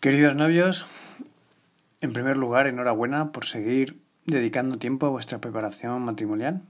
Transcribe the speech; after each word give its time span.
Queridos 0.00 0.34
novios, 0.34 0.86
en 2.00 2.14
primer 2.14 2.38
lugar, 2.38 2.66
enhorabuena 2.66 3.32
por 3.32 3.44
seguir 3.44 4.00
dedicando 4.24 4.78
tiempo 4.78 5.04
a 5.04 5.10
vuestra 5.10 5.42
preparación 5.42 6.00
matrimonial. 6.00 6.62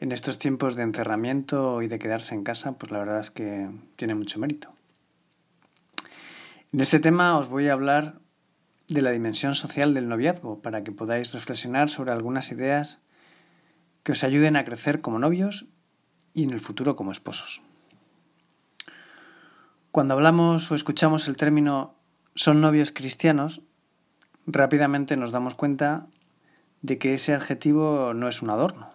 En 0.00 0.10
estos 0.10 0.38
tiempos 0.38 0.74
de 0.74 0.84
encerramiento 0.84 1.82
y 1.82 1.88
de 1.88 1.98
quedarse 1.98 2.34
en 2.34 2.42
casa, 2.42 2.78
pues 2.78 2.90
la 2.90 3.00
verdad 3.00 3.20
es 3.20 3.30
que 3.30 3.68
tiene 3.96 4.14
mucho 4.14 4.40
mérito. 4.40 4.72
En 6.72 6.80
este 6.80 6.98
tema 6.98 7.36
os 7.38 7.50
voy 7.50 7.68
a 7.68 7.74
hablar 7.74 8.14
de 8.88 9.02
la 9.02 9.10
dimensión 9.10 9.54
social 9.54 9.92
del 9.92 10.08
noviazgo 10.08 10.62
para 10.62 10.82
que 10.82 10.92
podáis 10.92 11.34
reflexionar 11.34 11.90
sobre 11.90 12.12
algunas 12.12 12.50
ideas 12.50 13.00
que 14.02 14.12
os 14.12 14.24
ayuden 14.24 14.56
a 14.56 14.64
crecer 14.64 15.02
como 15.02 15.18
novios 15.18 15.66
y 16.32 16.44
en 16.44 16.52
el 16.52 16.60
futuro 16.60 16.96
como 16.96 17.12
esposos. 17.12 17.60
Cuando 19.90 20.14
hablamos 20.14 20.70
o 20.70 20.74
escuchamos 20.74 21.28
el 21.28 21.36
término 21.36 21.96
son 22.34 22.60
novios 22.60 22.92
cristianos, 22.92 23.62
rápidamente 24.46 25.16
nos 25.16 25.30
damos 25.30 25.54
cuenta 25.54 26.06
de 26.82 26.98
que 26.98 27.14
ese 27.14 27.34
adjetivo 27.34 28.12
no 28.14 28.28
es 28.28 28.42
un 28.42 28.50
adorno, 28.50 28.90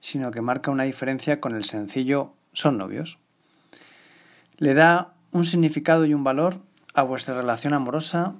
sino 0.00 0.30
que 0.30 0.40
marca 0.40 0.70
una 0.70 0.84
diferencia 0.84 1.40
con 1.40 1.54
el 1.54 1.64
sencillo 1.64 2.34
son 2.52 2.78
novios. 2.78 3.18
Le 4.56 4.74
da 4.74 5.14
un 5.32 5.44
significado 5.44 6.06
y 6.06 6.14
un 6.14 6.24
valor 6.24 6.60
a 6.94 7.02
vuestra 7.02 7.36
relación 7.36 7.74
amorosa, 7.74 8.34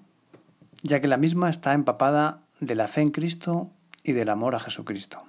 ya 0.82 1.00
que 1.00 1.08
la 1.08 1.16
misma 1.16 1.50
está 1.50 1.74
empapada 1.74 2.40
de 2.60 2.74
la 2.74 2.88
fe 2.88 3.02
en 3.02 3.10
Cristo 3.10 3.70
y 4.02 4.12
del 4.12 4.28
amor 4.28 4.54
a 4.54 4.60
Jesucristo. 4.60 5.22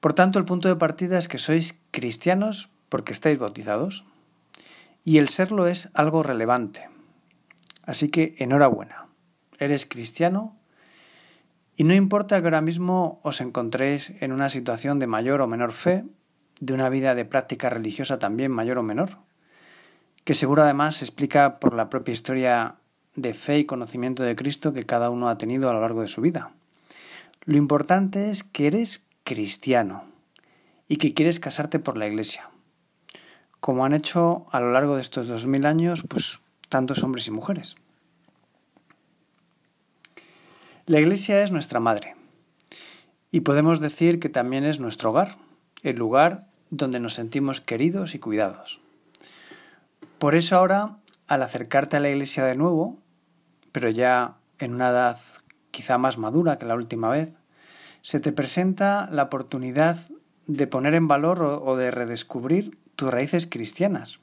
Por 0.00 0.14
tanto, 0.14 0.38
el 0.38 0.44
punto 0.44 0.68
de 0.68 0.76
partida 0.76 1.18
es 1.18 1.28
que 1.28 1.38
sois 1.38 1.78
cristianos 1.90 2.70
porque 2.88 3.12
estáis 3.12 3.38
bautizados, 3.38 4.04
y 5.04 5.18
el 5.18 5.28
serlo 5.28 5.66
es 5.66 5.90
algo 5.94 6.22
relevante, 6.22 6.88
Así 7.82 8.08
que 8.08 8.34
enhorabuena, 8.38 9.08
eres 9.58 9.86
cristiano 9.86 10.56
y 11.76 11.84
no 11.84 11.94
importa 11.94 12.40
que 12.40 12.46
ahora 12.46 12.60
mismo 12.60 13.20
os 13.22 13.40
encontréis 13.40 14.22
en 14.22 14.32
una 14.32 14.48
situación 14.48 14.98
de 14.98 15.06
mayor 15.06 15.40
o 15.40 15.46
menor 15.46 15.72
fe, 15.72 16.04
de 16.60 16.74
una 16.74 16.88
vida 16.88 17.14
de 17.14 17.24
práctica 17.24 17.70
religiosa 17.70 18.18
también 18.18 18.52
mayor 18.52 18.78
o 18.78 18.82
menor, 18.82 19.18
que 20.24 20.34
seguro 20.34 20.62
además 20.62 20.96
se 20.96 21.04
explica 21.04 21.58
por 21.58 21.74
la 21.74 21.90
propia 21.90 22.12
historia 22.12 22.76
de 23.16 23.34
fe 23.34 23.58
y 23.58 23.64
conocimiento 23.64 24.22
de 24.22 24.36
Cristo 24.36 24.72
que 24.72 24.86
cada 24.86 25.10
uno 25.10 25.28
ha 25.28 25.38
tenido 25.38 25.68
a 25.68 25.72
lo 25.72 25.80
largo 25.80 26.02
de 26.02 26.08
su 26.08 26.20
vida. 26.20 26.52
Lo 27.44 27.56
importante 27.56 28.30
es 28.30 28.44
que 28.44 28.68
eres 28.68 29.02
cristiano 29.24 30.04
y 30.88 30.96
que 30.96 31.14
quieres 31.14 31.40
casarte 31.40 31.78
por 31.78 31.98
la 31.98 32.06
Iglesia, 32.06 32.50
como 33.60 33.84
han 33.84 33.94
hecho 33.94 34.46
a 34.52 34.60
lo 34.60 34.70
largo 34.72 34.94
de 34.96 35.00
estos 35.00 35.26
dos 35.26 35.46
mil 35.46 35.66
años, 35.66 36.04
pues 36.08 36.41
tantos 36.72 37.02
hombres 37.02 37.26
y 37.26 37.30
mujeres. 37.30 37.76
La 40.86 41.00
Iglesia 41.00 41.42
es 41.42 41.52
nuestra 41.52 41.80
madre 41.80 42.16
y 43.30 43.40
podemos 43.40 43.78
decir 43.78 44.18
que 44.18 44.30
también 44.30 44.64
es 44.64 44.80
nuestro 44.80 45.10
hogar, 45.10 45.36
el 45.82 45.96
lugar 45.96 46.46
donde 46.70 46.98
nos 46.98 47.12
sentimos 47.12 47.60
queridos 47.60 48.14
y 48.14 48.20
cuidados. 48.20 48.80
Por 50.18 50.34
eso 50.34 50.56
ahora, 50.56 50.96
al 51.28 51.42
acercarte 51.42 51.98
a 51.98 52.00
la 52.00 52.08
Iglesia 52.08 52.46
de 52.46 52.56
nuevo, 52.56 52.98
pero 53.70 53.90
ya 53.90 54.38
en 54.58 54.72
una 54.72 54.88
edad 54.88 55.18
quizá 55.72 55.98
más 55.98 56.16
madura 56.16 56.56
que 56.58 56.64
la 56.64 56.74
última 56.74 57.10
vez, 57.10 57.36
se 58.00 58.18
te 58.18 58.32
presenta 58.32 59.10
la 59.12 59.24
oportunidad 59.24 59.98
de 60.46 60.66
poner 60.66 60.94
en 60.94 61.06
valor 61.06 61.42
o, 61.42 61.76
de 61.76 61.90
redescubrir 61.90 62.78
tus 62.96 63.12
raíces 63.12 63.46
cristianas, 63.46 64.20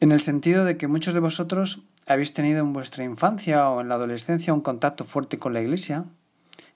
en 0.00 0.12
el 0.12 0.20
sentido 0.20 0.64
de 0.64 0.76
que 0.76 0.88
muchos 0.88 1.14
de 1.14 1.20
vosotros 1.20 1.82
habéis 2.06 2.32
tenido 2.32 2.60
en 2.60 2.72
vuestra 2.72 3.04
infancia 3.04 3.68
o 3.68 3.80
en 3.80 3.88
la 3.88 3.96
adolescencia 3.96 4.54
un 4.54 4.60
contacto 4.60 5.04
fuerte 5.04 5.38
con 5.38 5.52
la 5.52 5.60
Iglesia, 5.60 6.04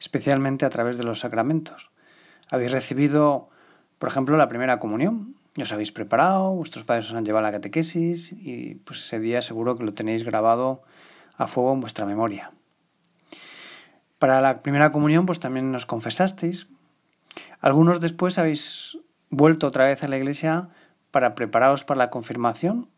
especialmente 0.01 0.65
a 0.65 0.71
través 0.71 0.97
de 0.99 1.05
los 1.05 1.21
sacramentos. 1.21 1.91
Habéis 2.51 2.73
recibido, 2.73 3.49
por 3.99 4.09
ejemplo, 4.09 4.37
la 4.37 4.49
primera 4.49 4.79
comunión, 4.79 5.37
os 5.61 5.73
habéis 5.73 5.93
preparado, 5.93 6.51
vuestros 6.53 6.85
padres 6.85 7.11
os 7.11 7.15
han 7.15 7.25
llevado 7.25 7.47
a 7.47 7.51
la 7.51 7.57
catequesis 7.57 8.33
y 8.33 8.77
pues 8.77 9.05
ese 9.05 9.21
día 9.21 9.43
seguro 9.43 9.77
que 9.77 9.85
lo 9.85 9.95
tenéis 9.95 10.25
grabado 10.25 10.83
a 11.37 11.47
fuego 11.47 11.73
en 11.73 11.81
vuestra 11.81 12.07
memoria. 12.07 12.53
Para 14.19 14.41
la 14.41 14.63
primera 14.63 14.93
comunión 14.93 15.27
pues 15.27 15.41
también 15.41 15.71
nos 15.71 15.87
confesasteis. 15.87 16.69
Algunos 17.61 18.01
después 18.01 18.39
habéis 18.39 18.99
vuelto 19.31 19.67
otra 19.67 19.85
vez 19.85 20.03
a 20.03 20.09
la 20.09 20.17
iglesia 20.17 20.69
para 21.11 21.35
prepararos 21.35 21.85
para 21.85 21.99
la 21.99 22.11
confirmación 22.11 22.89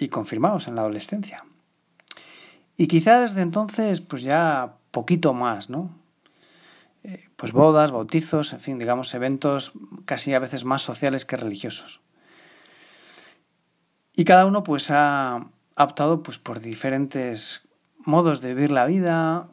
y 0.00 0.08
confirmados 0.08 0.66
en 0.66 0.74
la 0.74 0.80
adolescencia. 0.80 1.44
Y 2.76 2.86
quizá 2.86 3.20
desde 3.20 3.42
entonces, 3.42 4.00
pues 4.00 4.22
ya 4.22 4.76
poquito 4.90 5.34
más, 5.34 5.68
¿no? 5.68 5.94
Eh, 7.04 7.28
pues 7.36 7.52
bodas, 7.52 7.92
bautizos, 7.92 8.52
en 8.54 8.60
fin, 8.60 8.78
digamos, 8.78 9.14
eventos 9.14 9.72
casi 10.06 10.32
a 10.32 10.38
veces 10.38 10.64
más 10.64 10.82
sociales 10.82 11.26
que 11.26 11.36
religiosos. 11.36 12.00
Y 14.16 14.24
cada 14.24 14.46
uno 14.46 14.62
pues 14.62 14.90
ha 14.90 15.46
optado 15.76 16.22
pues 16.22 16.38
por 16.38 16.60
diferentes 16.60 17.68
modos 17.98 18.40
de 18.40 18.54
vivir 18.54 18.70
la 18.70 18.86
vida, 18.86 19.48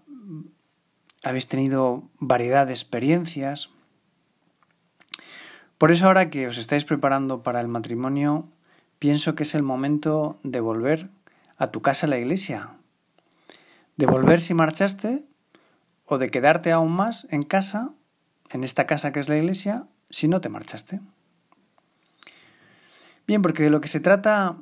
habéis 1.23 1.47
tenido 1.47 2.09
variedad 2.19 2.65
de 2.65 2.73
experiencias. 2.73 3.69
Por 5.77 5.91
eso 5.91 6.07
ahora 6.07 6.29
que 6.29 6.47
os 6.47 6.57
estáis 6.57 6.85
preparando 6.85 7.43
para 7.43 7.61
el 7.61 7.67
matrimonio, 7.67 8.49
pienso 8.99 9.35
que 9.35 9.43
es 9.43 9.55
el 9.55 9.63
momento 9.63 10.39
de 10.43 10.59
volver 10.59 11.09
a 11.57 11.67
tu 11.67 11.81
casa, 11.81 12.07
a 12.07 12.09
la 12.09 12.19
iglesia. 12.19 12.71
De 13.95 14.05
volver 14.05 14.41
si 14.41 14.53
marchaste 14.53 15.25
o 16.05 16.17
de 16.17 16.29
quedarte 16.29 16.71
aún 16.71 16.91
más 16.91 17.27
en 17.31 17.43
casa, 17.43 17.91
en 18.49 18.63
esta 18.63 18.85
casa 18.85 19.11
que 19.11 19.19
es 19.19 19.29
la 19.29 19.37
iglesia, 19.37 19.87
si 20.09 20.27
no 20.27 20.41
te 20.41 20.49
marchaste. 20.49 21.01
Bien, 23.27 23.41
porque 23.41 23.63
de 23.63 23.69
lo 23.69 23.81
que 23.81 23.89
se 23.89 23.99
trata 23.99 24.57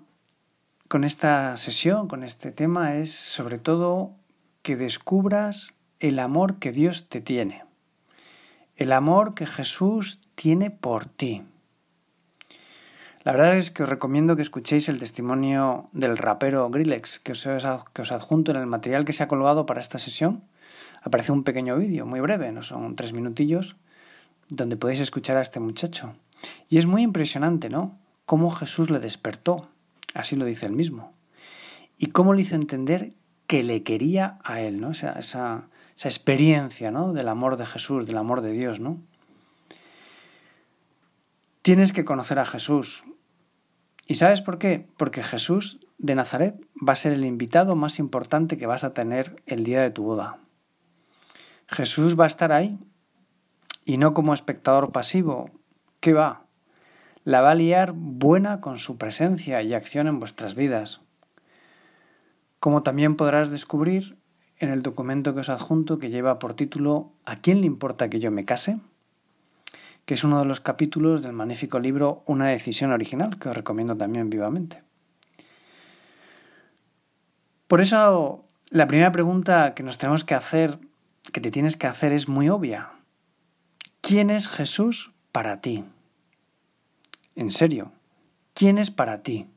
con 0.87 1.03
esta 1.03 1.57
sesión, 1.57 2.07
con 2.07 2.23
este 2.23 2.51
tema, 2.51 2.95
es 2.95 3.11
sobre 3.13 3.59
todo 3.59 4.15
que 4.61 4.75
descubras 4.75 5.73
el 5.99 6.19
amor 6.19 6.57
que 6.57 6.71
Dios 6.71 7.07
te 7.07 7.21
tiene, 7.21 7.63
el 8.75 8.91
amor 8.91 9.35
que 9.35 9.45
Jesús 9.45 10.19
tiene 10.33 10.71
por 10.71 11.05
ti. 11.05 11.43
La 13.25 13.31
verdad 13.31 13.57
es 13.57 13.71
que 13.71 13.81
os 13.81 13.89
recomiendo 13.89 14.35
que 14.35 14.43
escuchéis 14.43 14.87
el 14.87 14.99
testimonio 14.99 15.89
del 15.93 16.15
rapero 16.15 16.69
Grillex, 16.69 17.17
que 17.17 17.31
os, 17.31 17.47
adjunto 18.11 18.51
en 18.51 18.57
el 18.57 18.67
material 18.67 19.03
que 19.03 19.13
se 19.13 19.23
ha 19.23 19.27
colgado 19.27 19.65
para 19.65 19.81
esta 19.81 19.97
sesión. 19.97 20.43
Aparece 21.01 21.31
un 21.31 21.43
pequeño 21.43 21.75
vídeo, 21.75 22.05
muy 22.05 22.19
breve, 22.19 22.51
no 22.51 22.61
son 22.61 22.95
tres 22.95 23.13
minutillos, 23.13 23.77
donde 24.47 24.77
podéis 24.77 24.99
escuchar 24.99 25.37
a 25.37 25.41
este 25.41 25.59
muchacho. 25.59 26.13
Y 26.69 26.77
es 26.77 26.85
muy 26.85 27.01
impresionante, 27.01 27.67
¿no? 27.67 27.97
Cómo 28.27 28.51
Jesús 28.51 28.91
le 28.91 28.99
despertó, 28.99 29.69
así 30.13 30.35
lo 30.35 30.45
dice 30.45 30.67
él 30.67 30.73
mismo. 30.73 31.11
Y 31.97 32.07
cómo 32.07 32.35
le 32.35 32.43
hizo 32.43 32.53
entender 32.53 33.13
que 33.47 33.63
le 33.63 33.81
quería 33.81 34.37
a 34.43 34.61
él, 34.61 34.79
¿no? 34.79 34.91
Esa, 34.91 35.17
esa, 35.17 35.63
esa 35.97 36.09
experiencia, 36.09 36.91
¿no? 36.91 37.11
Del 37.11 37.29
amor 37.29 37.57
de 37.57 37.65
Jesús, 37.65 38.05
del 38.05 38.17
amor 38.17 38.41
de 38.41 38.51
Dios, 38.51 38.79
¿no? 38.79 38.99
Tienes 41.63 41.91
que 41.91 42.05
conocer 42.05 42.37
a 42.37 42.45
Jesús, 42.45 43.03
¿Y 44.05 44.15
sabes 44.15 44.41
por 44.41 44.59
qué? 44.59 44.87
Porque 44.97 45.23
Jesús 45.23 45.79
de 45.97 46.15
Nazaret 46.15 46.55
va 46.87 46.93
a 46.93 46.97
ser 46.97 47.11
el 47.11 47.25
invitado 47.25 47.75
más 47.75 47.97
importante 47.97 48.57
que 48.57 48.67
vas 48.67 48.83
a 48.83 48.93
tener 48.93 49.41
el 49.47 49.63
día 49.63 49.81
de 49.81 49.89
tu 49.89 50.03
boda. 50.03 50.39
Jesús 51.67 52.19
va 52.19 52.25
a 52.25 52.27
estar 52.27 52.51
ahí 52.51 52.77
y 53.83 53.97
no 53.97 54.13
como 54.13 54.33
espectador 54.33 54.91
pasivo. 54.91 55.49
¿Qué 55.99 56.13
va? 56.13 56.45
La 57.23 57.41
va 57.41 57.51
a 57.51 57.55
liar 57.55 57.93
buena 57.95 58.61
con 58.61 58.77
su 58.77 58.97
presencia 58.97 59.63
y 59.63 59.73
acción 59.73 60.07
en 60.07 60.19
vuestras 60.19 60.53
vidas. 60.53 61.01
Como 62.59 62.83
también 62.83 63.15
podrás 63.15 63.49
descubrir 63.49 64.19
en 64.59 64.69
el 64.69 64.83
documento 64.83 65.33
que 65.33 65.39
os 65.39 65.49
adjunto 65.49 65.97
que 65.97 66.11
lleva 66.11 66.37
por 66.37 66.53
título 66.53 67.13
¿A 67.25 67.35
quién 67.37 67.61
le 67.61 67.67
importa 67.67 68.09
que 68.09 68.19
yo 68.19 68.29
me 68.29 68.45
case? 68.45 68.79
Que 70.05 70.13
es 70.13 70.23
uno 70.23 70.39
de 70.39 70.45
los 70.45 70.61
capítulos 70.61 71.23
del 71.23 71.33
magnífico 71.33 71.79
libro 71.79 72.23
Una 72.25 72.47
decisión 72.47 72.91
original, 72.91 73.39
que 73.39 73.49
os 73.49 73.55
recomiendo 73.55 73.97
también 73.97 74.29
vivamente. 74.29 74.83
Por 77.67 77.81
eso, 77.81 78.45
la 78.69 78.85
primera 78.85 79.11
pregunta 79.11 79.73
que 79.73 79.83
nos 79.83 79.97
tenemos 79.97 80.23
que 80.23 80.35
hacer, 80.35 80.79
que 81.31 81.41
te 81.41 81.49
tienes 81.49 81.77
que 81.77 81.87
hacer, 81.87 82.11
es 82.11 82.27
muy 82.27 82.49
obvia. 82.49 82.91
¿Quién 84.01 84.29
es 84.29 84.47
Jesús 84.47 85.11
para 85.31 85.61
ti? 85.61 85.83
En 87.35 87.49
serio, 87.49 87.91
¿quién 88.53 88.77
es 88.77 88.91
para 88.91 89.23
ti? 89.23 89.47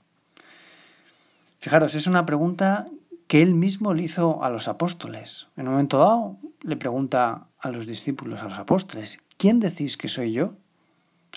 Fijaros, 1.59 1.95
es 1.95 2.07
una 2.07 2.25
pregunta 2.25 2.89
que 3.27 3.43
él 3.43 3.55
mismo 3.55 3.93
le 3.93 4.05
hizo 4.05 4.43
a 4.43 4.49
los 4.49 4.69
apóstoles. 4.69 5.49
En 5.57 5.67
un 5.69 5.75
momento 5.75 5.99
dado 5.99 6.37
le 6.63 6.77
pregunta 6.77 7.49
a 7.61 7.71
los 7.71 7.87
discípulos, 7.87 8.41
a 8.41 8.45
los 8.45 8.59
apóstoles, 8.59 9.21
¿quién 9.39 9.61
decís 9.61 9.97
que 9.97 10.09
soy 10.09 10.33
yo? 10.33 10.55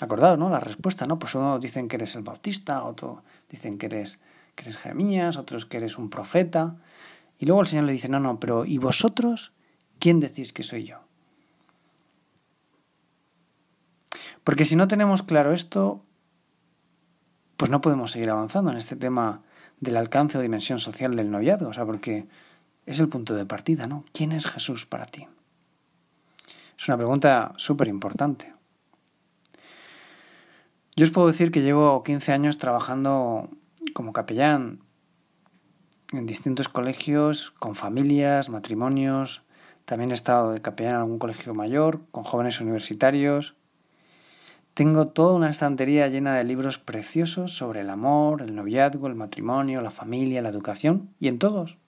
Acordaos, 0.00 0.38
¿no? 0.38 0.50
La 0.50 0.60
respuesta, 0.60 1.06
¿no? 1.06 1.18
Pues 1.18 1.34
uno 1.34 1.58
dicen 1.58 1.88
que 1.88 1.96
eres 1.96 2.14
el 2.16 2.22
bautista, 2.22 2.84
otro 2.84 3.22
dicen 3.48 3.78
que 3.78 3.86
eres 3.86 4.18
que 4.54 4.64
eres 4.64 4.76
Jeremías, 4.76 5.36
otros 5.36 5.64
que 5.64 5.78
eres 5.78 5.96
un 5.96 6.10
profeta. 6.10 6.76
Y 7.38 7.46
luego 7.46 7.62
el 7.62 7.68
Señor 7.68 7.84
le 7.84 7.92
dice, 7.92 8.08
no, 8.08 8.20
no, 8.20 8.38
pero 8.38 8.64
¿y 8.66 8.78
vosotros 8.78 9.52
quién 9.98 10.20
decís 10.20 10.52
que 10.52 10.62
soy 10.62 10.84
yo? 10.84 10.98
Porque 14.44 14.64
si 14.64 14.76
no 14.76 14.88
tenemos 14.88 15.22
claro 15.22 15.52
esto, 15.52 16.04
pues 17.56 17.70
no 17.70 17.80
podemos 17.80 18.10
seguir 18.10 18.30
avanzando 18.30 18.70
en 18.70 18.76
este 18.76 18.96
tema 18.96 19.42
del 19.80 19.96
alcance 19.96 20.38
o 20.38 20.40
dimensión 20.40 20.78
social 20.78 21.14
del 21.16 21.30
noviazgo, 21.30 21.68
o 21.68 21.72
sea, 21.72 21.86
porque 21.86 22.26
es 22.86 23.00
el 23.00 23.08
punto 23.08 23.34
de 23.34 23.46
partida, 23.46 23.86
¿no? 23.86 24.04
¿Quién 24.12 24.32
es 24.32 24.46
Jesús 24.46 24.86
para 24.86 25.06
ti? 25.06 25.26
Es 26.82 26.88
una 26.88 26.96
pregunta 26.96 27.52
súper 27.58 27.86
importante. 27.86 28.52
Yo 30.96 31.04
os 31.04 31.12
puedo 31.12 31.28
decir 31.28 31.52
que 31.52 31.62
llevo 31.62 32.02
15 32.02 32.32
años 32.32 32.58
trabajando 32.58 33.48
como 33.94 34.12
capellán 34.12 34.80
en 36.12 36.26
distintos 36.26 36.68
colegios, 36.68 37.52
con 37.52 37.76
familias, 37.76 38.48
matrimonios. 38.48 39.44
También 39.84 40.10
he 40.10 40.14
estado 40.14 40.50
de 40.50 40.60
capellán 40.60 40.94
en 40.94 41.00
algún 41.02 41.20
colegio 41.20 41.54
mayor, 41.54 42.00
con 42.10 42.24
jóvenes 42.24 42.60
universitarios. 42.60 43.54
Tengo 44.74 45.06
toda 45.06 45.34
una 45.34 45.50
estantería 45.50 46.08
llena 46.08 46.34
de 46.34 46.42
libros 46.42 46.78
preciosos 46.78 47.56
sobre 47.56 47.82
el 47.82 47.90
amor, 47.90 48.42
el 48.42 48.56
noviazgo, 48.56 49.06
el 49.06 49.14
matrimonio, 49.14 49.82
la 49.82 49.92
familia, 49.92 50.42
la 50.42 50.48
educación, 50.48 51.10
y 51.20 51.28
en 51.28 51.38
todos. 51.38 51.78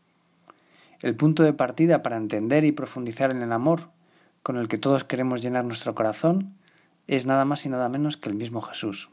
El 1.02 1.16
punto 1.16 1.42
de 1.42 1.52
partida 1.52 2.04
para 2.04 2.16
entender 2.16 2.64
y 2.64 2.70
profundizar 2.70 3.32
en 3.32 3.42
el 3.42 3.50
amor 3.50 3.92
con 4.44 4.58
el 4.58 4.68
que 4.68 4.76
todos 4.76 5.04
queremos 5.04 5.42
llenar 5.42 5.64
nuestro 5.64 5.94
corazón 5.94 6.54
es 7.06 7.24
nada 7.24 7.46
más 7.46 7.64
y 7.64 7.70
nada 7.70 7.88
menos 7.88 8.18
que 8.18 8.28
el 8.28 8.36
mismo 8.36 8.60
Jesús. 8.60 9.10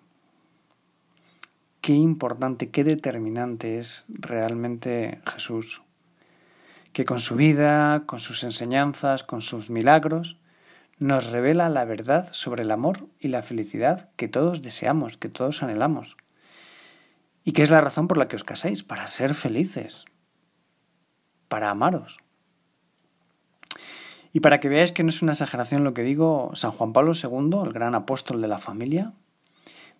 Qué 1.80 1.94
importante, 1.94 2.70
qué 2.70 2.84
determinante 2.84 3.80
es 3.80 4.06
realmente 4.10 5.22
Jesús, 5.26 5.84
que 6.92 7.06
con 7.06 7.22
su 7.22 7.38
vida, 7.38 8.04
con 8.06 8.20
sus 8.20 8.44
enseñanzas, 8.44 9.24
con 9.24 9.42
sus 9.42 9.70
milagros, 9.70 10.38
nos 11.00 11.32
revela 11.32 11.70
la 11.70 11.86
verdad 11.86 12.28
sobre 12.34 12.64
el 12.64 12.72
amor 12.72 13.08
y 13.18 13.30
la 13.30 13.42
felicidad 13.42 14.10
que 14.18 14.28
todos 14.28 14.62
deseamos, 14.62 15.18
que 15.18 15.30
todos 15.30 15.64
anhelamos. 15.64 16.18
Y 17.46 17.54
que 17.54 17.64
es 17.64 17.70
la 17.70 17.80
razón 17.80 18.10
por 18.10 18.18
la 18.18 18.28
que 18.28 18.36
os 18.36 18.44
casáis, 18.44 18.84
para 18.84 19.08
ser 19.08 19.34
felices, 19.34 20.04
para 21.48 21.70
amaros. 21.70 22.18
Y 24.34 24.40
para 24.40 24.60
que 24.60 24.70
veáis 24.70 24.92
que 24.92 25.04
no 25.04 25.10
es 25.10 25.22
una 25.22 25.34
exageración 25.34 25.84
lo 25.84 25.94
que 25.94 26.04
digo, 26.04 26.52
San 26.54 26.72
Juan 26.72 26.94
Pablo 26.94 27.12
II, 27.14 27.60
el 27.66 27.74
gran 27.74 27.96
apóstol 27.96 28.42
de 28.42 28.48
la 28.48 28.60
familia, 28.60 29.14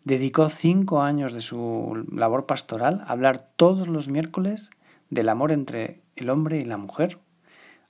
dedicó 0.04 0.50
cinco 0.50 1.02
años 1.02 1.34
de 1.34 1.42
su 1.42 2.06
labor 2.12 2.46
pastoral 2.46 3.02
a 3.06 3.12
hablar 3.12 3.50
todos 3.56 3.88
los 3.88 4.08
miércoles 4.08 4.70
del 5.10 5.30
amor 5.30 5.52
entre 5.52 6.02
el 6.16 6.30
hombre 6.30 6.60
y 6.60 6.66
la 6.66 6.78
mujer, 6.78 7.20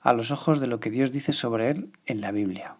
a 0.00 0.12
los 0.12 0.32
ojos 0.32 0.58
de 0.58 0.66
lo 0.66 0.80
que 0.80 0.90
Dios 0.90 1.12
dice 1.12 1.32
sobre 1.32 1.70
él 1.70 1.92
en 2.06 2.20
la 2.20 2.32
Biblia. 2.32 2.76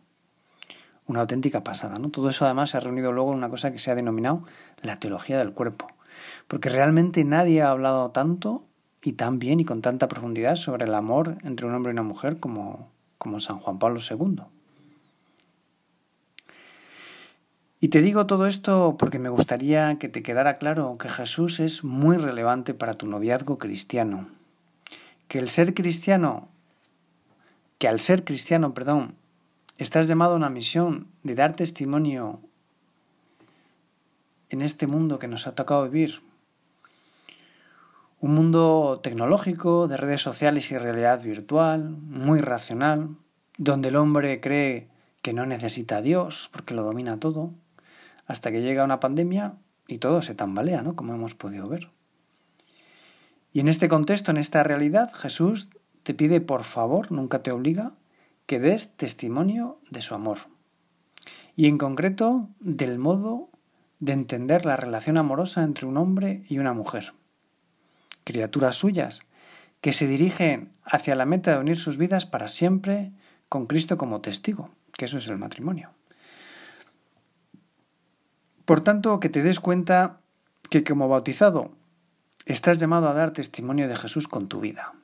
Una 1.06 1.20
auténtica 1.20 1.62
pasada, 1.62 1.96
¿no? 1.98 2.10
Todo 2.10 2.30
eso 2.30 2.44
además 2.44 2.70
se 2.70 2.76
ha 2.76 2.80
reunido 2.80 3.12
luego 3.12 3.30
en 3.32 3.38
una 3.38 3.48
cosa 3.48 3.70
que 3.70 3.78
se 3.78 3.90
ha 3.90 3.94
denominado 3.94 4.44
la 4.80 4.98
teología 4.98 5.38
del 5.38 5.52
cuerpo. 5.52 5.86
Porque 6.48 6.68
realmente 6.68 7.24
nadie 7.24 7.62
ha 7.62 7.70
hablado 7.70 8.10
tanto 8.10 8.66
y 9.02 9.12
tan 9.12 9.38
bien 9.38 9.60
y 9.60 9.64
con 9.64 9.82
tanta 9.82 10.08
profundidad 10.08 10.56
sobre 10.56 10.84
el 10.84 10.94
amor 10.94 11.38
entre 11.44 11.66
un 11.66 11.74
hombre 11.74 11.90
y 11.90 11.94
una 11.94 12.02
mujer 12.02 12.38
como, 12.38 12.90
como 13.22 13.38
San 13.38 13.60
Juan 13.60 13.78
Pablo 13.78 14.00
II. 14.00 14.42
Y 17.78 17.86
te 17.86 18.02
digo 18.02 18.26
todo 18.26 18.48
esto 18.48 18.96
porque 18.98 19.20
me 19.20 19.28
gustaría 19.28 19.96
que 20.00 20.08
te 20.08 20.24
quedara 20.24 20.58
claro 20.58 20.98
que 20.98 21.08
Jesús 21.08 21.60
es 21.60 21.84
muy 21.84 22.16
relevante 22.16 22.74
para 22.74 22.94
tu 22.94 23.06
noviazgo 23.06 23.58
cristiano. 23.58 24.26
Que 25.28 25.38
el 25.38 25.48
ser 25.48 25.72
cristiano, 25.72 26.48
que 27.78 27.86
al 27.86 28.00
ser 28.00 28.24
cristiano, 28.24 28.74
perdón, 28.74 29.14
estás 29.78 30.08
llamado 30.08 30.32
a 30.32 30.38
una 30.38 30.50
misión 30.50 31.06
de 31.22 31.36
dar 31.36 31.54
testimonio 31.54 32.40
en 34.50 34.62
este 34.62 34.88
mundo 34.88 35.20
que 35.20 35.28
nos 35.28 35.46
ha 35.46 35.54
tocado 35.54 35.88
vivir. 35.88 36.22
Un 38.22 38.36
mundo 38.36 39.00
tecnológico, 39.02 39.88
de 39.88 39.96
redes 39.96 40.22
sociales 40.22 40.70
y 40.70 40.78
realidad 40.78 41.20
virtual, 41.24 41.90
muy 41.90 42.40
racional, 42.40 43.16
donde 43.58 43.88
el 43.88 43.96
hombre 43.96 44.40
cree 44.40 44.86
que 45.22 45.32
no 45.32 45.44
necesita 45.44 45.96
a 45.96 46.02
Dios 46.02 46.48
porque 46.52 46.72
lo 46.72 46.84
domina 46.84 47.18
todo 47.18 47.52
hasta 48.28 48.52
que 48.52 48.62
llega 48.62 48.84
una 48.84 49.00
pandemia 49.00 49.56
y 49.88 49.98
todo 49.98 50.22
se 50.22 50.36
tambalea, 50.36 50.82
¿no? 50.82 50.94
Como 50.94 51.12
hemos 51.14 51.34
podido 51.34 51.68
ver. 51.68 51.90
Y 53.52 53.58
en 53.58 53.66
este 53.66 53.88
contexto, 53.88 54.30
en 54.30 54.36
esta 54.36 54.62
realidad, 54.62 55.12
Jesús 55.12 55.70
te 56.04 56.14
pide, 56.14 56.40
por 56.40 56.62
favor, 56.62 57.10
nunca 57.10 57.42
te 57.42 57.50
obliga, 57.50 57.94
que 58.46 58.60
des 58.60 58.96
testimonio 58.96 59.80
de 59.90 60.00
su 60.00 60.14
amor. 60.14 60.38
Y 61.56 61.66
en 61.66 61.76
concreto, 61.76 62.48
del 62.60 63.00
modo 63.00 63.50
de 63.98 64.12
entender 64.12 64.64
la 64.64 64.76
relación 64.76 65.18
amorosa 65.18 65.64
entre 65.64 65.86
un 65.86 65.96
hombre 65.96 66.44
y 66.48 66.60
una 66.60 66.72
mujer. 66.72 67.14
Criaturas 68.24 68.76
suyas, 68.76 69.20
que 69.80 69.92
se 69.92 70.06
dirigen 70.06 70.72
hacia 70.84 71.14
la 71.14 71.26
meta 71.26 71.52
de 71.52 71.58
unir 71.58 71.76
sus 71.76 71.98
vidas 71.98 72.26
para 72.26 72.48
siempre 72.48 73.12
con 73.48 73.66
Cristo 73.66 73.98
como 73.98 74.20
testigo, 74.20 74.70
que 74.96 75.06
eso 75.06 75.18
es 75.18 75.28
el 75.28 75.38
matrimonio. 75.38 75.90
Por 78.64 78.80
tanto, 78.80 79.20
que 79.20 79.28
te 79.28 79.42
des 79.42 79.60
cuenta 79.60 80.20
que 80.70 80.84
como 80.84 81.08
bautizado 81.08 81.72
estás 82.46 82.78
llamado 82.78 83.08
a 83.08 83.12
dar 83.12 83.32
testimonio 83.32 83.88
de 83.88 83.96
Jesús 83.96 84.28
con 84.28 84.48
tu 84.48 84.60
vida. 84.60 84.94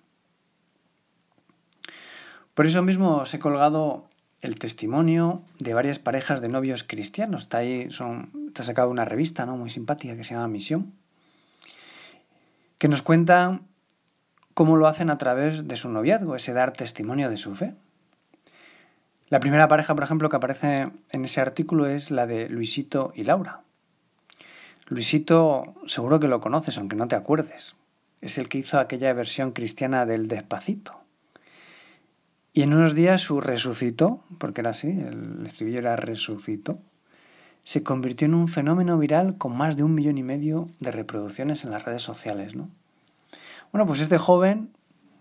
Por 2.54 2.66
eso 2.66 2.82
mismo 2.82 3.18
os 3.18 3.34
he 3.34 3.38
colgado 3.38 4.08
el 4.40 4.58
testimonio 4.58 5.42
de 5.58 5.74
varias 5.74 5.98
parejas 5.98 6.40
de 6.40 6.48
novios 6.48 6.84
cristianos. 6.84 7.42
Está 7.42 7.58
ahí, 7.58 7.88
está 8.46 8.62
sacado 8.62 8.90
una 8.90 9.04
revista 9.04 9.46
¿no? 9.46 9.56
muy 9.56 9.70
simpática 9.70 10.16
que 10.16 10.24
se 10.24 10.34
llama 10.34 10.48
Misión, 10.48 10.94
que 12.78 12.88
nos 12.88 13.02
cuenta 13.02 13.60
cómo 14.54 14.76
lo 14.76 14.86
hacen 14.86 15.10
a 15.10 15.18
través 15.18 15.68
de 15.68 15.76
su 15.76 15.88
noviazgo, 15.88 16.34
ese 16.34 16.52
dar 16.52 16.72
testimonio 16.72 17.30
de 17.30 17.36
su 17.36 17.54
fe. 17.54 17.74
La 19.28 19.40
primera 19.40 19.68
pareja, 19.68 19.94
por 19.94 20.04
ejemplo, 20.04 20.28
que 20.28 20.36
aparece 20.36 20.90
en 21.10 21.24
ese 21.24 21.40
artículo 21.40 21.86
es 21.86 22.10
la 22.10 22.26
de 22.26 22.48
Luisito 22.48 23.12
y 23.14 23.24
Laura. 23.24 23.60
Luisito 24.86 25.74
seguro 25.86 26.18
que 26.18 26.28
lo 26.28 26.40
conoces, 26.40 26.78
aunque 26.78 26.96
no 26.96 27.08
te 27.08 27.16
acuerdes. 27.16 27.76
Es 28.20 28.38
el 28.38 28.48
que 28.48 28.58
hizo 28.58 28.80
aquella 28.80 29.12
versión 29.12 29.52
cristiana 29.52 30.06
del 30.06 30.28
Despacito. 30.28 30.98
Y 32.54 32.62
en 32.62 32.72
unos 32.72 32.94
días 32.94 33.20
su 33.20 33.40
resucitó, 33.40 34.24
porque 34.38 34.62
era 34.62 34.70
así, 34.70 34.88
el 34.88 35.44
estribillo 35.46 35.78
era 35.78 35.94
resucitó, 35.96 36.78
se 37.68 37.82
convirtió 37.82 38.24
en 38.24 38.32
un 38.32 38.48
fenómeno 38.48 38.96
viral 38.96 39.36
con 39.36 39.54
más 39.54 39.76
de 39.76 39.82
un 39.82 39.94
millón 39.94 40.16
y 40.16 40.22
medio 40.22 40.70
de 40.80 40.90
reproducciones 40.90 41.64
en 41.64 41.70
las 41.70 41.84
redes 41.84 42.00
sociales, 42.00 42.56
¿no? 42.56 42.70
Bueno, 43.72 43.86
pues 43.86 44.00
este 44.00 44.16
joven 44.16 44.70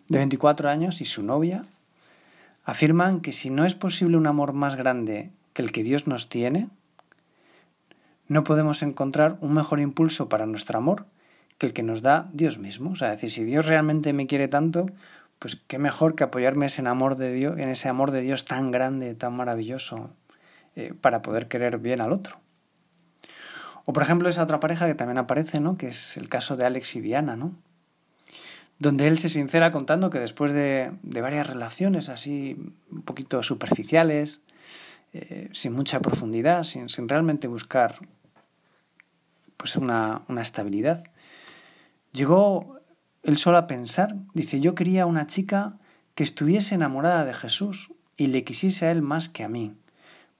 de 0.07 0.19
24 0.19 0.69
años 0.69 1.01
y 1.01 1.05
su 1.05 1.23
novia 1.23 1.65
afirman 2.63 3.19
que 3.19 3.33
si 3.33 3.49
no 3.49 3.65
es 3.65 3.75
posible 3.75 4.15
un 4.15 4.27
amor 4.27 4.53
más 4.53 4.77
grande 4.77 5.29
que 5.51 5.61
el 5.61 5.73
que 5.73 5.83
Dios 5.83 6.07
nos 6.07 6.29
tiene, 6.29 6.69
no 8.29 8.45
podemos 8.45 8.81
encontrar 8.81 9.37
un 9.41 9.53
mejor 9.53 9.81
impulso 9.81 10.29
para 10.29 10.45
nuestro 10.45 10.77
amor 10.77 11.05
que 11.57 11.65
el 11.65 11.73
que 11.73 11.83
nos 11.83 12.01
da 12.01 12.29
Dios 12.31 12.59
mismo. 12.59 12.91
O 12.91 12.95
sea, 12.95 13.09
decir, 13.09 13.29
si 13.29 13.43
Dios 13.43 13.65
realmente 13.65 14.13
me 14.13 14.25
quiere 14.25 14.47
tanto, 14.47 14.85
pues 15.37 15.59
qué 15.67 15.79
mejor 15.79 16.15
que 16.15 16.23
apoyarme 16.23 16.63
en 16.63 16.67
ese 16.67 16.87
amor 16.87 17.17
de 17.17 17.33
Dios, 17.33 17.59
en 17.59 17.67
ese 17.67 17.89
amor 17.89 18.11
de 18.11 18.21
Dios 18.21 18.45
tan 18.45 18.71
grande, 18.71 19.15
tan 19.15 19.35
maravilloso, 19.35 20.11
eh, 20.77 20.93
para 20.93 21.21
poder 21.21 21.47
querer 21.47 21.79
bien 21.79 21.99
al 21.99 22.13
otro. 22.13 22.39
O 23.85 23.93
por 23.93 24.03
ejemplo 24.03 24.29
esa 24.29 24.43
otra 24.43 24.59
pareja 24.59 24.87
que 24.87 24.95
también 24.95 25.17
aparece, 25.17 25.59
¿no? 25.59 25.77
Que 25.77 25.87
es 25.87 26.15
el 26.17 26.29
caso 26.29 26.55
de 26.55 26.65
Alex 26.65 26.95
y 26.95 27.01
Diana, 27.01 27.35
¿no? 27.35 27.55
donde 28.79 29.07
él 29.07 29.17
se 29.17 29.29
sincera 29.29 29.71
contando 29.71 30.09
que 30.09 30.19
después 30.19 30.51
de, 30.51 30.91
varias 31.01 31.47
relaciones 31.47 32.09
así 32.09 32.55
un 32.91 33.01
poquito 33.01 33.41
superficiales, 33.41 34.41
eh, 35.13 35.49
sin 35.51 35.73
mucha 35.73 35.99
profundidad, 35.99 36.63
sin, 36.63 36.87
realmente 37.09 37.47
buscar 37.47 37.95
pues 39.57 39.75
una, 39.75 40.21
una, 40.27 40.43
estabilidad, 40.43 41.03
llegó 42.11 42.79
él 43.23 43.37
solo 43.37 43.57
a 43.57 43.65
pensar, 43.65 44.15
dice, 44.35 44.59
yo 44.59 44.75
quería 44.75 45.07
una 45.07 45.25
chica 45.25 45.79
que 46.13 46.23
estuviese 46.23 46.75
enamorada 46.75 47.25
de 47.25 47.33
Jesús 47.33 47.91
y 48.15 48.27
le 48.27 48.43
quisiese 48.43 48.85
a 48.85 48.91
él 48.91 49.01
más 49.01 49.27
que 49.27 49.43
a 49.43 49.49
mí, 49.49 49.73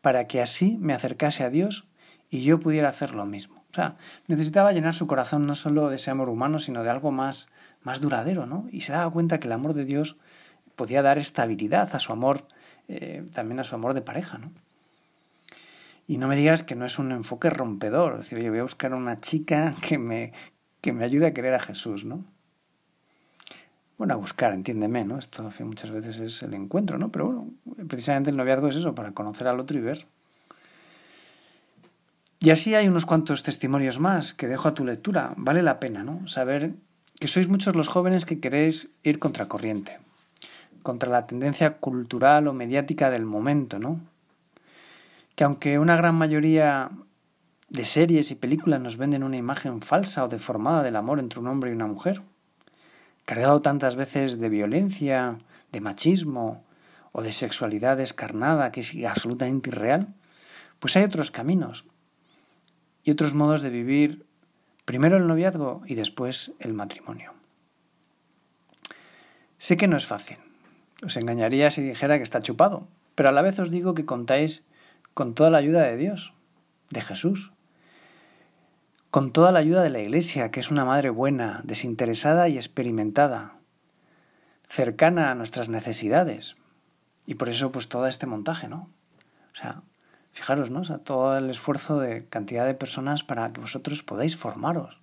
para 0.08 0.26
que 0.26 0.42
así 0.42 0.78
me 0.80 0.94
acercase 0.94 1.44
a 1.44 1.50
Dios 1.50 1.86
y 2.30 2.40
yo 2.42 2.62
pudiera 2.62 2.88
hacer 2.88 3.14
lo 3.14 3.26
mismo. 3.26 3.66
O 3.72 3.74
sea, 3.74 3.98
necesitaba 4.28 4.72
llenar 4.72 4.94
su 4.94 5.06
corazón 5.06 5.46
no 5.46 5.54
solo 5.54 5.90
de 5.90 5.98
ese 5.98 6.12
amor 6.12 6.30
humano, 6.30 6.60
sino 6.60 6.82
de 6.82 6.90
algo 6.90 7.12
más, 7.12 7.50
más 7.82 8.00
duradero, 8.00 8.46
¿no? 8.46 8.68
Y 8.72 8.80
se 8.80 8.94
daba 8.94 9.12
cuenta 9.12 9.38
que 9.38 9.48
el 9.48 9.52
amor 9.52 9.74
de 9.74 9.84
Dios 9.84 10.16
podía 10.78 11.02
dar 11.02 11.18
estabilidad 11.18 11.94
a 11.94 12.00
su 12.00 12.14
amor, 12.14 12.48
eh, 12.88 13.26
también 13.34 13.60
a 13.60 13.66
su 13.66 13.76
amor 13.76 13.94
de 13.94 14.02
pareja, 14.02 14.38
¿no? 14.38 14.54
Y 16.08 16.20
no 16.20 16.30
me 16.30 16.38
digas 16.38 16.64
que 16.64 16.76
no 16.76 16.86
es 16.86 17.00
un 17.00 17.12
enfoque 17.12 17.50
rompedor, 17.50 18.14
es 18.14 18.30
decir, 18.30 18.40
yo 18.40 18.50
voy 18.50 18.60
a 18.60 18.64
buscar 18.64 18.94
una 18.94 19.18
chica 19.18 19.76
que 19.82 19.98
me, 19.98 20.32
que 20.80 20.94
me 20.94 21.04
ayude 21.04 21.26
a 21.26 21.34
querer 21.34 21.54
a 21.54 21.60
Jesús, 21.60 22.06
¿no? 22.06 22.24
Bueno, 23.98 24.14
a 24.14 24.18
buscar, 24.18 24.54
entiéndeme, 24.54 25.06
¿no? 25.06 25.18
Esto 25.18 25.50
muchas 25.62 25.90
veces 25.90 26.18
es 26.20 26.44
el 26.44 26.54
encuentro, 26.54 26.98
¿no? 27.00 27.12
Pero 27.12 27.26
bueno, 27.26 27.50
precisamente 27.88 28.30
el 28.30 28.38
noviazgo 28.38 28.68
es 28.68 28.76
eso, 28.76 28.94
para 28.94 29.12
conocer 29.12 29.48
al 29.48 29.60
otro 29.60 29.78
y 29.78 29.82
ver. 29.82 30.08
Y 32.40 32.52
así 32.52 32.76
hay 32.76 32.88
unos 32.88 33.08
cuantos 33.08 33.42
testimonios 33.42 34.00
más 34.00 34.36
que 34.36 34.48
dejo 34.48 34.68
a 34.68 34.76
tu 34.76 34.86
lectura. 34.86 35.34
Vale 35.38 35.64
la 35.64 35.80
pena, 35.80 36.04
¿no? 36.04 36.28
Saber 36.28 36.74
que 37.20 37.28
sois 37.28 37.50
muchos 37.50 37.76
los 37.76 37.88
jóvenes 37.88 38.26
que 38.26 38.40
queréis 38.40 38.92
ir 39.02 39.18
contra 39.18 39.48
corriente, 39.48 39.98
contra 40.84 41.10
la 41.10 41.26
tendencia 41.26 41.78
cultural 41.78 42.48
o 42.48 42.54
mediática 42.54 43.10
del 43.10 43.26
momento, 43.26 43.80
¿no? 43.80 44.00
Que 45.36 45.44
aunque 45.44 45.80
una 45.80 45.96
gran 45.96 46.14
mayoría 46.14 46.92
de 47.70 47.86
series 47.86 48.30
y 48.30 48.36
películas 48.36 48.80
nos 48.80 48.98
venden 48.98 49.24
una 49.24 49.38
imagen 49.38 49.82
falsa 49.82 50.24
o 50.24 50.30
deformada 50.30 50.84
del 50.84 50.96
amor 50.96 51.20
entre 51.20 51.40
un 51.40 51.48
hombre 51.48 51.72
y 51.72 51.74
una 51.74 51.88
mujer, 51.88 52.22
cargado 53.28 53.62
tantas 53.62 53.98
veces 53.98 54.40
de 54.40 54.48
violencia, 54.48 55.38
de 55.74 55.82
machismo 55.82 56.64
o 57.12 57.22
de 57.22 57.34
sexualidad 57.34 57.98
descarnada 57.98 58.72
que 58.72 58.80
es 58.80 58.96
absolutamente 59.06 59.70
irreal, 59.70 60.16
pues 60.80 60.96
hay 60.96 61.04
otros 61.04 61.30
caminos 61.30 61.84
y 63.04 63.12
otros 63.12 63.34
modos 63.34 63.62
de 63.62 63.70
vivir 63.70 64.26
primero 64.86 65.18
el 65.18 65.28
noviazgo 65.28 65.82
y 65.86 65.96
después 65.96 66.54
el 66.60 66.74
matrimonio. 66.74 67.34
Sé 69.58 69.76
que 69.76 69.90
no 69.90 69.98
es 69.98 70.06
fácil. 70.06 70.38
Os 71.04 71.18
engañaría 71.18 71.70
si 71.70 71.82
dijera 71.82 72.16
que 72.16 72.24
está 72.24 72.40
chupado, 72.40 72.88
pero 73.14 73.28
a 73.28 73.34
la 73.34 73.42
vez 73.42 73.60
os 73.60 73.70
digo 73.70 73.94
que 73.94 74.06
contáis 74.06 74.64
con 75.14 75.36
toda 75.36 75.50
la 75.50 75.58
ayuda 75.58 75.82
de 75.82 75.98
Dios, 75.98 76.34
de 76.92 77.02
Jesús, 77.02 77.52
con 79.18 79.32
toda 79.32 79.52
la 79.52 79.58
ayuda 79.58 79.82
de 79.82 79.90
la 79.90 80.00
Iglesia, 80.00 80.52
que 80.52 80.60
es 80.60 80.70
una 80.70 80.86
madre 80.86 81.10
buena, 81.10 81.62
desinteresada 81.64 82.50
y 82.50 82.58
experimentada, 82.58 83.58
cercana 84.70 85.32
a 85.32 85.34
nuestras 85.34 85.70
necesidades. 85.70 86.56
Y 87.26 87.34
por 87.34 87.50
eso, 87.50 87.72
pues 87.72 87.90
todo 87.90 88.06
este 88.06 88.28
montaje, 88.28 88.68
¿no? 88.68 88.92
O 89.54 89.56
sea, 89.56 89.82
fijaros, 90.34 90.70
¿no? 90.70 90.82
O 90.82 90.84
sea, 90.84 91.00
todo 91.00 91.36
el 91.36 91.50
esfuerzo 91.50 91.98
de 91.98 92.28
cantidad 92.28 92.68
de 92.68 92.76
personas 92.76 93.24
para 93.24 93.52
que 93.52 93.60
vosotros 93.60 94.04
podáis 94.04 94.38
formaros. 94.38 95.02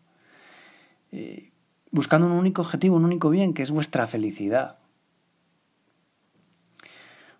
Eh, 1.11 1.51
buscando 1.91 2.29
un 2.29 2.35
único 2.35 2.63
objetivo, 2.63 2.95
un 2.95 3.05
único 3.05 3.31
bien, 3.31 3.53
que 3.53 3.65
es 3.65 3.73
vuestra 3.73 4.07
felicidad. 4.07 4.79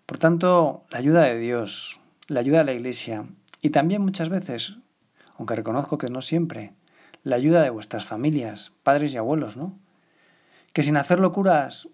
Por 0.05 0.17
tanto, 0.17 0.83
la 0.89 0.97
ayuda 0.97 1.21
de 1.21 1.39
Dios, 1.39 2.01
la 2.27 2.41
ayuda 2.41 2.57
de 2.57 2.65
la 2.65 2.73
Iglesia 2.73 3.23
y 3.61 3.69
también 3.69 4.01
muchas 4.01 4.27
veces 4.27 4.75
aunque 5.37 5.55
reconozco 5.55 5.97
que 5.97 6.09
no 6.09 6.21
siempre, 6.21 6.73
la 7.23 7.35
ayuda 7.35 7.63
de 7.63 7.69
vuestras 7.69 8.05
familias, 8.05 8.73
padres 8.83 9.13
y 9.13 9.17
abuelos, 9.17 9.57
¿no? 9.57 9.77
Que 10.73 10.83
sin 10.83 10.97
hacer 10.97 11.19
locuras, 11.19 11.89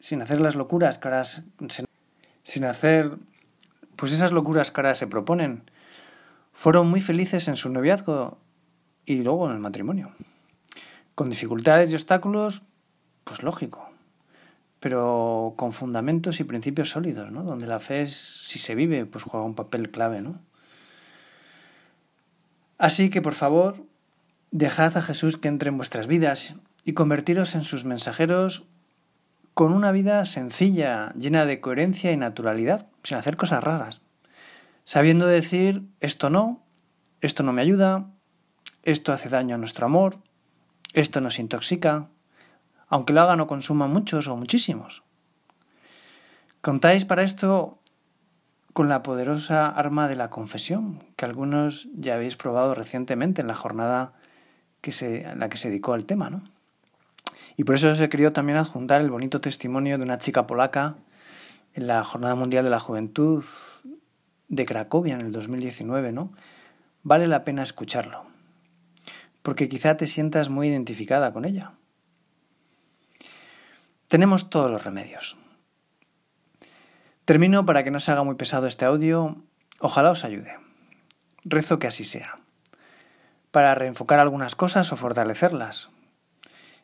sin 0.00 0.22
hacer 0.22 0.40
las 0.40 0.54
locuras 0.54 0.98
que 0.98 1.08
ahora 1.08 1.24
se, 1.24 1.44
sin 2.42 2.64
hacer 2.64 3.18
pues 3.96 4.12
esas 4.12 4.32
locuras 4.32 4.70
que 4.70 4.80
ahora 4.80 4.94
se 4.94 5.06
proponen, 5.06 5.62
fueron 6.52 6.88
muy 6.88 7.00
felices 7.00 7.48
en 7.48 7.56
su 7.56 7.70
noviazgo 7.70 8.38
y 9.04 9.22
luego 9.22 9.46
en 9.46 9.54
el 9.54 9.58
matrimonio. 9.58 10.12
Con 11.14 11.30
dificultades 11.30 11.90
y 11.90 11.94
obstáculos, 11.94 12.62
pues 13.24 13.42
lógico, 13.42 13.88
pero 14.80 15.54
con 15.56 15.72
fundamentos 15.72 16.40
y 16.40 16.44
principios 16.44 16.90
sólidos, 16.90 17.32
¿no? 17.32 17.42
Donde 17.42 17.66
la 17.66 17.78
fe, 17.78 18.06
si 18.06 18.58
se 18.58 18.74
vive, 18.74 19.06
pues 19.06 19.24
juega 19.24 19.44
un 19.44 19.54
papel 19.54 19.90
clave, 19.90 20.20
¿no? 20.20 20.40
Así 22.78 23.10
que 23.10 23.22
por 23.22 23.34
favor, 23.34 23.86
dejad 24.50 24.96
a 24.96 25.02
Jesús 25.02 25.36
que 25.36 25.48
entre 25.48 25.68
en 25.68 25.76
vuestras 25.76 26.06
vidas 26.06 26.54
y 26.84 26.92
convertiros 26.92 27.54
en 27.54 27.64
sus 27.64 27.84
mensajeros 27.84 28.66
con 29.54 29.72
una 29.72 29.90
vida 29.90 30.24
sencilla, 30.26 31.12
llena 31.14 31.46
de 31.46 31.60
coherencia 31.60 32.12
y 32.12 32.16
naturalidad, 32.18 32.88
sin 33.02 33.16
hacer 33.16 33.38
cosas 33.38 33.64
raras, 33.64 34.02
sabiendo 34.84 35.26
decir 35.26 35.88
esto 36.00 36.28
no, 36.28 36.62
esto 37.22 37.42
no 37.42 37.54
me 37.54 37.62
ayuda, 37.62 38.10
esto 38.82 39.12
hace 39.12 39.30
daño 39.30 39.54
a 39.54 39.58
nuestro 39.58 39.86
amor, 39.86 40.18
esto 40.92 41.22
nos 41.22 41.38
intoxica, 41.38 42.08
aunque 42.88 43.14
lo 43.14 43.22
hagan 43.22 43.40
o 43.40 43.46
consuman 43.46 43.90
muchos 43.90 44.28
o 44.28 44.36
muchísimos. 44.36 45.02
Contáis 46.60 47.04
para 47.04 47.22
esto 47.22 47.80
con 48.76 48.90
la 48.90 49.02
poderosa 49.02 49.68
arma 49.68 50.06
de 50.06 50.16
la 50.16 50.28
confesión, 50.28 51.02
que 51.16 51.24
algunos 51.24 51.88
ya 51.94 52.12
habéis 52.12 52.36
probado 52.36 52.74
recientemente 52.74 53.40
en 53.40 53.46
la 53.46 53.54
jornada 53.54 54.12
que 54.82 54.92
se, 54.92 55.22
en 55.22 55.38
la 55.38 55.48
que 55.48 55.56
se 55.56 55.70
dedicó 55.70 55.94
al 55.94 56.04
tema. 56.04 56.28
¿no? 56.28 56.44
Y 57.56 57.64
por 57.64 57.76
eso 57.76 57.94
se 57.94 58.10
querido 58.10 58.34
también 58.34 58.58
adjuntar 58.58 59.00
el 59.00 59.08
bonito 59.08 59.40
testimonio 59.40 59.96
de 59.96 60.04
una 60.04 60.18
chica 60.18 60.46
polaca 60.46 60.96
en 61.72 61.86
la 61.86 62.04
Jornada 62.04 62.34
Mundial 62.34 62.64
de 62.64 62.70
la 62.70 62.78
Juventud 62.78 63.42
de 64.48 64.66
Cracovia 64.66 65.14
en 65.14 65.22
el 65.22 65.32
2019. 65.32 66.12
¿no? 66.12 66.34
Vale 67.02 67.28
la 67.28 67.44
pena 67.44 67.62
escucharlo, 67.62 68.26
porque 69.40 69.70
quizá 69.70 69.96
te 69.96 70.06
sientas 70.06 70.50
muy 70.50 70.68
identificada 70.68 71.32
con 71.32 71.46
ella. 71.46 71.72
Tenemos 74.06 74.50
todos 74.50 74.70
los 74.70 74.84
remedios. 74.84 75.38
Termino 77.26 77.66
para 77.66 77.82
que 77.82 77.90
no 77.90 77.98
se 77.98 78.12
haga 78.12 78.22
muy 78.22 78.36
pesado 78.36 78.68
este 78.68 78.84
audio. 78.84 79.34
Ojalá 79.80 80.12
os 80.12 80.24
ayude. 80.24 80.58
Rezo 81.42 81.80
que 81.80 81.88
así 81.88 82.04
sea. 82.04 82.38
Para 83.50 83.74
reenfocar 83.74 84.20
algunas 84.20 84.54
cosas 84.54 84.92
o 84.92 84.96
fortalecerlas. 84.96 85.90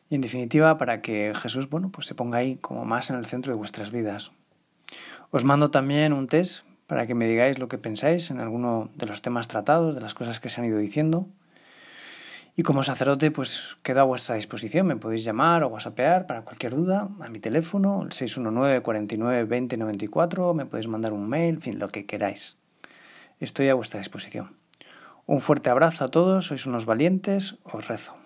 Y 0.09 0.15
en 0.15 0.21
definitiva, 0.21 0.77
para 0.77 1.01
que 1.01 1.31
Jesús, 1.33 1.69
bueno, 1.69 1.91
pues 1.93 2.07
se 2.07 2.13
ponga 2.13 2.39
ahí 2.39 2.57
como 2.57 2.83
más 2.83 3.09
en 3.09 3.15
el 3.15 3.25
centro 3.25 3.53
de 3.53 3.57
vuestras 3.57 3.91
vidas. 3.91 4.33
Os 5.31 5.45
mando 5.45 5.71
también 5.71 6.11
un 6.11 6.27
test 6.27 6.65
para 6.87 7.07
que 7.07 7.15
me 7.15 7.25
digáis 7.25 7.57
lo 7.57 7.69
que 7.69 7.77
pensáis 7.77 8.29
en 8.29 8.41
alguno 8.41 8.89
de 8.95 9.05
los 9.05 9.21
temas 9.21 9.47
tratados, 9.47 9.95
de 9.95 10.01
las 10.01 10.13
cosas 10.13 10.41
que 10.41 10.49
se 10.49 10.59
han 10.59 10.67
ido 10.67 10.77
diciendo. 10.77 11.25
Y 12.55 12.61
como 12.61 12.83
sacerdote, 12.83 13.31
pues 13.31 13.77
quedo 13.81 14.01
a 14.01 14.03
vuestra 14.03 14.35
disposición. 14.35 14.85
Me 14.85 14.95
podéis 14.95 15.23
llamar 15.23 15.63
o 15.63 15.69
whatsappear 15.69 16.27
para 16.27 16.43
cualquier 16.43 16.75
duda 16.75 17.09
a 17.19 17.29
mi 17.29 17.39
teléfono, 17.39 18.03
el 18.03 18.11
619 18.11 18.81
49 18.81 19.45
20 19.45 19.77
94. 19.77 20.53
Me 20.53 20.65
podéis 20.67 20.87
mandar 20.87 21.13
un 21.13 21.27
mail, 21.27 21.55
en 21.55 21.61
fin, 21.61 21.79
lo 21.79 21.89
que 21.89 22.05
queráis. 22.05 22.57
Estoy 23.39 23.69
a 23.69 23.73
vuestra 23.73 23.99
disposición. 23.99 24.55
Un 25.25 25.41
fuerte 25.41 25.71
abrazo 25.71 26.05
a 26.05 26.09
todos, 26.09 26.47
sois 26.47 26.67
unos 26.67 26.85
valientes, 26.85 27.55
os 27.63 27.87
rezo. 27.87 28.22